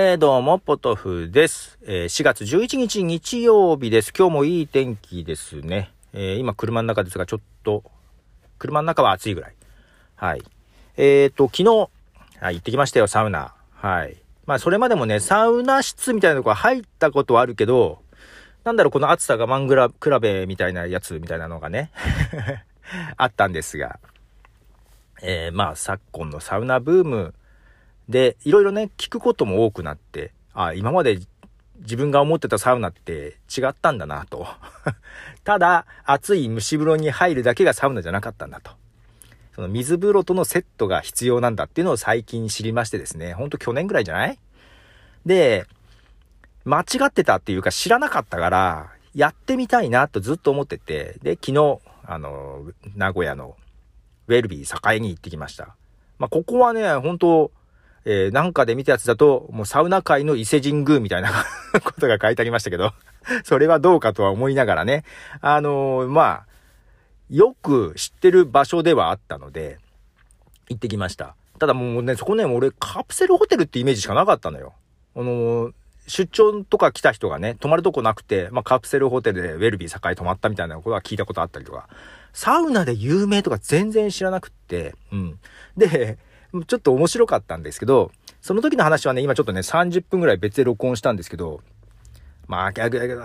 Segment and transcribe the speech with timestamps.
[0.00, 1.76] えー、どうも、ポトフです。
[1.82, 4.12] えー、4月11日日曜日です。
[4.16, 5.90] 今日もいい天気ですね。
[6.12, 7.82] えー、今車の中ですが、ちょっと、
[8.60, 9.54] 車の中は暑いぐらい。
[10.14, 10.42] はい。
[10.96, 11.90] えっ、ー、と、昨日、
[12.40, 13.54] は、行ってきましたよ、サウナ。
[13.74, 14.16] はい。
[14.46, 18.00] まあ、それまでもね、サウナ室みたいなとこ入ったことはあるけど、
[18.62, 21.90] なんだろう、この暑さ我慢比べみたいなやつみたいなのがね
[23.18, 23.98] あったんですが、
[25.22, 27.34] えー、まあ、昨今のサウナブーム
[28.08, 31.18] で、いろいろね、聞くことも多くなって、あ、今まで
[31.80, 34.46] 自分が思ってたサウナって違ったんだなと。
[35.44, 38.72] ただ、暑い蒸し風呂に入るだけがサウナじゃなかったんだと。
[39.54, 44.38] その水風呂とのセットが必要なんだっていうのを最近知りましてですね、ほんと去年ぐらいじゃない？
[45.26, 45.66] で、
[46.64, 53.56] 間違ってたっていうか知らなかったから、やってみたいなとずっと思ってて、で、昨日、あの、名古屋の
[54.28, 55.74] ウェルビー栄に行ってきました。
[56.18, 57.50] まあ、ここはね、本当
[58.10, 61.30] えー、なんかで見たやつだと、もうサウナ界の伊勢神宮みたいな
[61.84, 62.94] ことが書いてありましたけど
[63.44, 65.04] それはどうかとは思いながらね、
[65.42, 66.46] あのー、まあ、
[67.28, 69.78] よく知ってる場所ではあったので、
[70.70, 71.36] 行ってきました。
[71.58, 74.72] ただもうね、そこね、俺カプセルホテルってイメージしかなかったのよ。
[75.14, 75.72] あのー、
[76.06, 81.90] 出張とか来た人がね、泊まるとこなくて、まあ、カプセルホテルでウェルビー栄泊まったみたいなことは聞いたことあったりとか、
[82.32, 85.38] サウナで有名とか全然知らなくって、うん。
[85.76, 86.16] で、
[86.66, 88.10] ちょっと面白かったんですけど、
[88.40, 91.60] その時の話はね、今ちょっとね、30分ぐらい別で録音したんですけど、
[92.46, 92.72] まあ、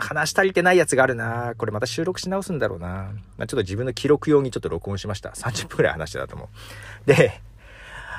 [0.01, 5.29] 話足りてないやつがあるなこれまた収録し直すんだろうなまあ、ちょっと自分の記録用にちょっと録音しました。
[5.29, 7.07] 30分ぐらい話してたと思う。
[7.07, 7.39] で、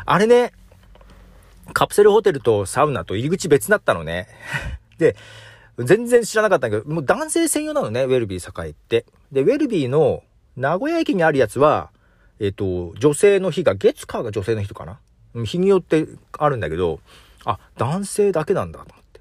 [0.07, 0.53] あれね、
[1.75, 4.29] カプセルホテルとサウナと入り口別だったのね。
[4.99, 5.17] で、
[5.79, 9.05] 全然知らなかったんだけど、もう男性専用なのね、ウェルビー栄って。
[9.33, 10.23] で、ウェルビーの
[10.57, 11.91] 名古屋駅にあるやつは、
[12.41, 14.99] えっ、と、女性の日が、月火が女性の日かな？
[15.45, 16.07] 日によって
[16.39, 17.01] あるんだけど、
[17.45, 19.21] あ、男性だけなんだと思って。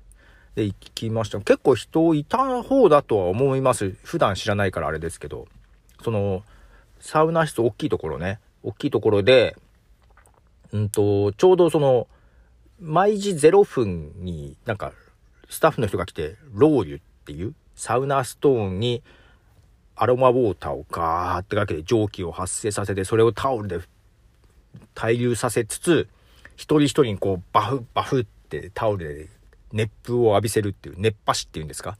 [0.55, 1.39] で、行きました。
[1.39, 3.95] 結構人いた方だとは思います。
[4.03, 5.47] 普段知らないからあれですけど。
[6.03, 6.43] その、
[6.99, 8.39] サウナ室大きいところね。
[8.61, 9.57] 大きいところで、
[10.71, 12.07] うんと、ちょうどその、
[12.79, 14.93] 毎時0分になんか、
[15.49, 19.03] スタッフの人が来て、ローユっていうサウナストーンに
[19.95, 23.79] アロマウォーターをガーってかけて蒸気を発生させて、それをタオルで
[24.95, 26.07] 滞留させつつ、
[26.55, 29.27] 一人一人にこう、バフ、バフってタオルで
[29.71, 31.97] 熱風を浴びせるっていう、熱波師っていうんですか？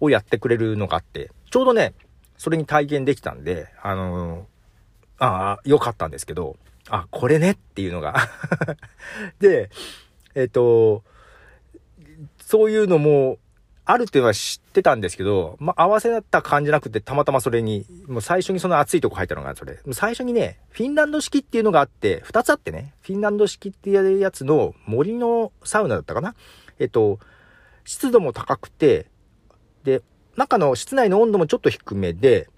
[0.00, 1.94] をやってくれるのがあって、ちょうどね、
[2.36, 6.56] それに体験できたんで、あのー、ああ、良かったんですけど、
[6.88, 8.16] あ、これねっていうのが。
[9.38, 9.70] で、
[10.34, 11.04] えっ、ー、と、
[12.40, 13.38] そういうのも
[13.84, 19.80] あるっていうのは知ってたんですけど、まあ、合わせだった感じなくて、たまたまそれに、もう最初にその熱いとこ入ったのが、それ。
[19.92, 26.36] 最初にね、フィンランド式っていうのがあって、二つあってね、フィンランド式っていうやつの森のサウナだったかな
[26.78, 27.18] えっと、
[27.84, 29.06] 湿度も高くて、
[29.82, 30.02] で、
[30.36, 32.48] 中の室内の温度もちょっと低めで、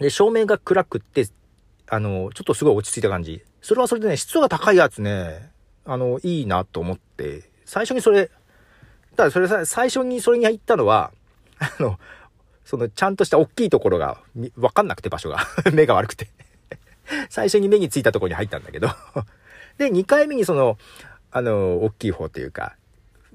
[0.00, 1.28] で、照明が暗くって、
[1.88, 3.42] あの、ちょっとすごい落ち着いた感じ。
[3.62, 5.52] それはそれでね、湿度が高いやつね、
[5.84, 8.30] あの、いいなと思って、最初にそれ
[9.20, 11.12] ただそれさ、最初にそれに入ったのは、
[11.60, 11.98] あの、
[12.64, 14.16] そのちゃんとした大きいところが
[14.56, 16.28] わかんなくて場所が 目が悪くて。
[17.28, 18.88] 最初に目についたところに入ったんだけど。
[19.76, 20.78] で、2回目にその、
[21.32, 22.76] あの、大きい方っていうか、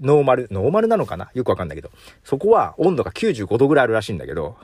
[0.01, 1.29] ノーマル、ノーマルなのかな？
[1.35, 1.91] よくわかんないけど、
[2.23, 4.57] そこは温度が95度ぐらいあるらしいんだけど。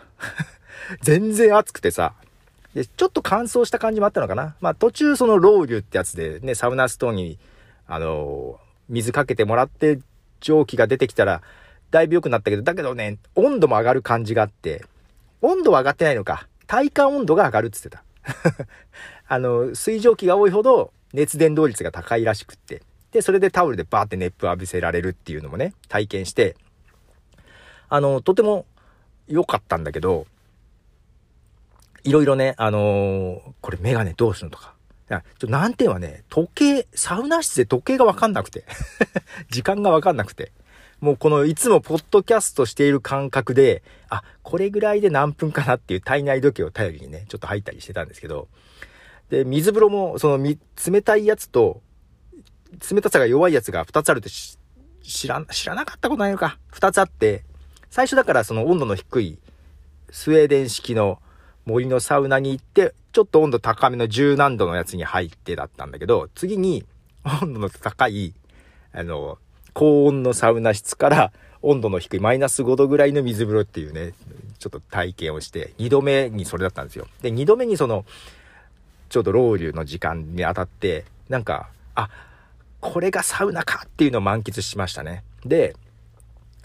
[1.01, 2.13] 全然暑くてさ、
[2.73, 4.55] で、ちょっと乾燥した感じもあったのかな？
[4.59, 7.37] まあ途中そのロウリュってやつでね、サウナストーンに、
[7.85, 9.99] あの水かけてもらって
[10.41, 11.41] 蒸気が出てきたら、
[11.91, 14.83] だいぶ良くなったけど、だけどね、温度も上がる感じがあって、
[15.41, 16.47] 温度は上がってないのか。
[16.67, 18.67] 体感温度が上がるって言ってた。
[19.27, 22.81] あの、水蒸気が多いほど熱伝導率が高いらしくって。
[23.11, 26.55] で、それでタオルでバーって熱風浴びせられるっていうのもね、体験して、
[27.89, 28.65] あの、とても
[29.27, 30.27] 良かったんだけど、
[32.03, 34.73] いろいろね、あのー、これメガネどうするのとか、
[35.37, 38.65] ちょ難点はね、時計、サウナ室で時計がわかんなくて
[39.51, 40.51] 時間がわかんなくて。
[41.01, 48.47] もうこのいつもポッドキャストしている感覚で、あ、これぐらいで何分かなっていう体内時計を頼りにね、ちょっと入ったりしてたんですけど、
[49.31, 51.81] で、水風呂も、その冷たいやつと、
[52.91, 56.59] 冷たさが弱いやつが2つあるって知ら、知らなかったことないのか。
[56.71, 57.45] 2つあって、
[57.89, 59.39] 最初だからその温度の低い
[60.11, 61.19] スウェーデン式の
[61.65, 66.85] 森のサウナに行って、ちょっと温度高めの10何度のやつに入ってだったんだけど、次に
[67.41, 68.33] 温度の高い、
[68.93, 69.37] あの、
[69.73, 71.31] 高温のサウナ室から
[71.61, 74.13] 温度の低いマイナス5度ぐらいの水風呂っていうね、
[74.59, 77.07] ちょっと体験をして、2度目にそれだったんですよ。
[77.21, 78.05] で、2度目にその、
[79.09, 82.09] ちょうどロウリュの時間に当たって、なんか、あ、
[82.79, 85.23] これがサウナかっていうのを満喫しましたね。
[85.45, 85.75] で、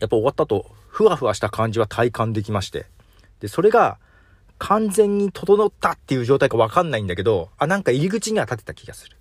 [0.00, 2.86] やっぱ終わった後、ふわふわした感じは体感できまして。
[3.40, 3.98] で、それが
[4.58, 9.16] 完全に整ったっていう状態かわかんないんだけど、あ、なんか入り口には立てた気がする。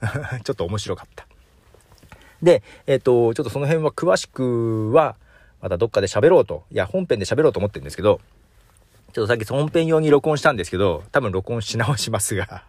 [0.44, 1.26] ちょっと面白かった。
[2.42, 5.16] で、えっ、ー、と、ちょっとその辺は詳しくは、
[5.60, 8.20] またどっかで喋ろうと、いや、本編で喋ろうと思ってるんですけど、
[9.12, 12.64] ちょっとさっき本編用に録音したんですけど、多分録音し直しますが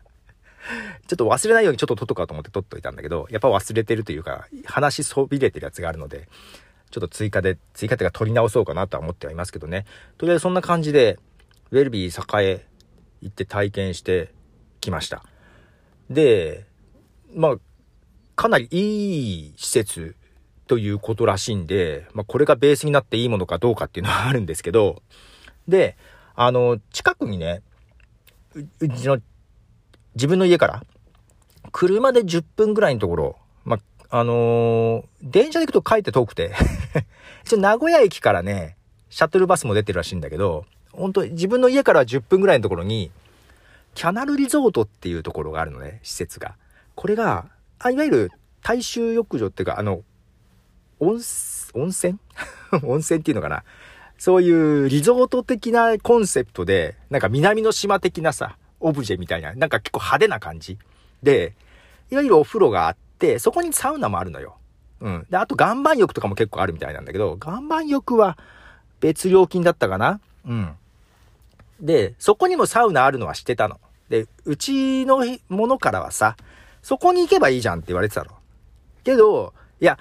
[1.08, 6.28] ちょっと忘れないようにちょっと撮っとかと思って撮っといたんだけど、やっぱ忘れてるというか、話そびれてるやつがあるので、
[6.92, 9.86] ちょっと追加で、追加っていうか撮り直そうかなとは思ってはいますけどね。
[10.18, 11.20] とりあえずそんな感じで、
[11.72, 12.66] ウェルビー栄
[13.22, 14.34] 行って体験して
[14.82, 15.24] きました。
[16.10, 16.66] で、
[17.34, 17.56] まあ、
[18.36, 20.16] かなりいい施設
[20.68, 25.02] ということらしいんで、まあ、これがベースになっていいものかどうかっていうのはあるんですけど、
[25.68, 25.98] で、
[26.36, 27.62] あの、近くにね、
[28.56, 29.20] うちの、
[30.16, 30.84] 自分の家から、
[31.72, 33.36] 車で10分ぐらいのところ、
[33.66, 33.78] ま
[34.10, 36.56] あ、あのー、電車で行くと帰って遠くて
[37.56, 38.78] 名古屋駅からね、
[39.10, 40.66] シャトルバスも出てるらしいんだけど、
[41.00, 43.12] 本当に自分の家から10分ぐらいのところに、
[43.96, 46.56] キャナルリゾートっていうところがあるのね、施設が。
[46.96, 47.48] これが、
[47.80, 48.32] あ、いわゆる
[48.62, 50.04] 大衆浴場っていうか、あの、
[51.00, 51.20] 温、
[51.74, 52.20] 温泉？
[52.84, 53.64] 温泉っていうのかな？
[54.18, 60.78] そういうリゾート的なコンセプトで、なんか南の島的なさ、オブジェみたいな、なんか結構派手な感じ。
[61.24, 61.56] で、
[62.12, 64.58] いわゆるお風呂があって、そこにサウナもあるのよ。
[65.00, 65.28] うん。
[65.30, 68.38] で、あと岩盤浴とかも結構あるみたいなんだけど、岩盤浴は
[69.00, 70.20] 別料金だったかな？
[70.46, 70.76] うん。
[71.82, 73.80] で、そこにもサウナあるのは知ってたの。
[74.10, 76.36] で、うちのものからはさ、
[76.82, 78.32] そこに行けばいいじゃんって言われてたの。
[79.04, 79.98] けど、いや、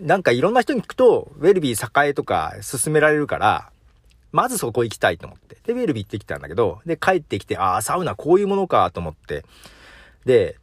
[0.00, 3.70] なんかいろんな人に聞くと、ウェルビー栄とか勧められるから、
[4.30, 5.56] まずそこ行きたいと思って。
[5.64, 9.44] で、ウェルビー行ってきたんだけど、で、帰ってきて、ああ、サウナこういうものかと思って。
[10.24, 10.56] で、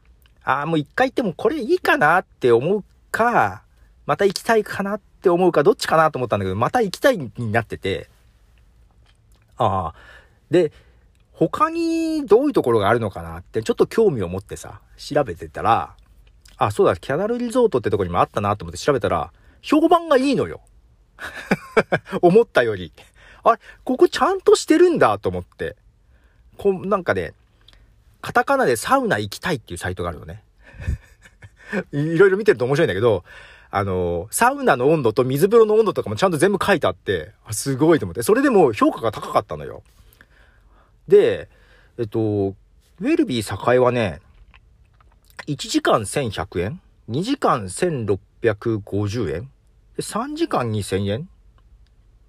[0.44, 3.64] ああ、もう一回行ってもこれいいかなって思うか、
[4.06, 8.08] また行きたいかなって思うか、どっちかなと思ったんだけど、また行きたいになってて、
[9.58, 9.96] ああ、
[10.52, 10.72] で、
[11.32, 15.96] 他にどういうところがあるのかなってちょっと興味を持ってさ、調べてたら、
[16.58, 19.32] あ、そうだ、キャナルリゾートってとこにもあったなと思って調べたら、
[19.62, 20.62] 評判がいいのよ。
[22.22, 22.94] 思ったより。
[23.44, 25.76] あれ、ここちゃんとしてるんだと思って。
[26.58, 27.34] こう、なんかね、
[28.22, 30.42] カタカナでサウナ行きたいっていうサイトがあるのね。
[31.92, 33.24] いろいろ見てると面白いんだけど、
[33.72, 38.24] あの、サウナの温度と水風呂の温度とかもちゃんと全部書いてあって、すごいと思って。
[38.24, 39.84] それでも評価が高かったのよ。
[41.08, 41.50] で、
[41.98, 44.22] えっと、ウェルビー栄はね、
[45.48, 49.50] 1時間1100円 ?2 時間1650円
[49.98, 51.30] ?3 時間2000円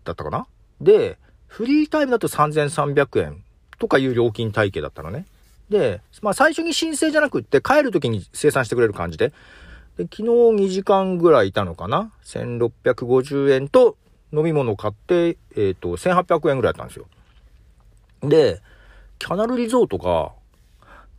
[0.05, 0.47] だったかな
[0.81, 3.43] で、フリータイムだと3300円
[3.79, 5.25] とかいう料金体系だったのね。
[5.71, 9.33] で、まあ最初に申請じゃなくって帰る時に生産してくれる感じで。
[9.97, 13.97] で、昨日2時間ぐらいいたのかな ?1650 円と
[14.33, 17.07] 飲み物買って、えっ、ー、と、1800円ぐらいだったんですよ。
[18.29, 18.63] で、
[19.19, 20.33] キャナルリゾートが、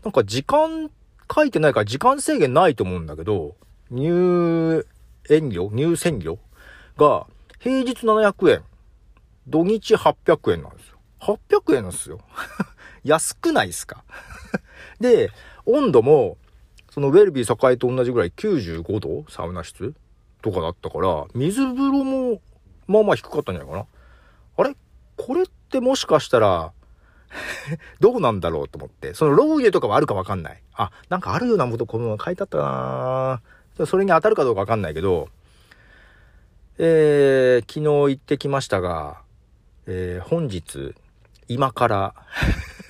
[0.03, 0.89] なんか時間
[1.33, 3.55] 書いてないから時間制限ないと思うんだけど、
[3.89, 4.85] 入
[5.29, 6.39] 園料入船料
[6.97, 7.25] が
[7.59, 8.63] 平日700円、
[9.47, 10.97] 土日800円なんですよ。
[11.19, 12.19] 800円なんですよ。
[13.03, 14.03] 安くないですか？
[14.99, 15.31] で、
[15.65, 16.37] 温度も、
[16.89, 19.25] そのウェルビー栄と同じぐらい95度？
[19.29, 19.93] サウナ室？
[20.41, 22.41] とかだったから、水風呂も、
[22.87, 23.85] まあまあ低かったんじゃないかな。
[24.57, 24.75] あれ？
[25.17, 26.73] これってもしかしたら、
[27.99, 29.13] どうなんだろうと思って。
[29.13, 30.61] そのロウリュとかはあるかわかんない。
[30.73, 33.41] あ、なんかあるようなことこの書いてあったな
[33.85, 35.29] それに当たるかどうかわかんないけど、
[36.79, 39.21] えー、昨日行ってきましたが、
[39.85, 40.95] えー、本日、
[41.47, 42.13] 今から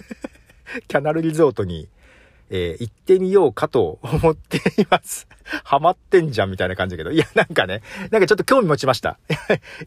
[0.88, 1.89] キャナルリゾートに、
[2.50, 5.27] えー、行ってみようかと思っています。
[5.63, 7.12] ハマってんじゃんみたいな感じだけど。
[7.12, 7.81] いや、なんかね、
[8.12, 9.19] なんかちょっと興味持ちました。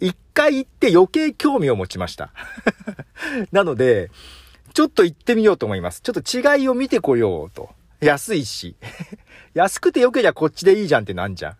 [0.00, 2.32] 一回行って余計興味を持ちました。
[3.52, 4.10] なので、
[4.72, 6.00] ちょっと行ってみようと思います。
[6.00, 7.70] ちょっと違いを見てこようと。
[8.00, 8.76] 安いし。
[9.54, 11.56] 安くてよけりゃこっちでいいじゃんってなんじゃん。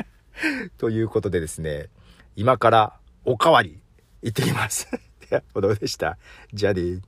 [0.78, 1.88] ということでですね、
[2.36, 2.92] 今から
[3.24, 3.78] おかわり
[4.22, 4.88] 行ってきます。
[5.30, 6.18] では、おどうでした。
[6.52, 7.00] じゃあね